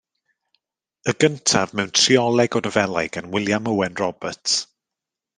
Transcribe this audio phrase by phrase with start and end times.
[1.11, 4.53] Y gyntaf mewn trioleg o nofelau gan Wiliam Owen Roberts.